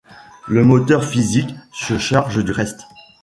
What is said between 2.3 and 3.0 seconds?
du reste.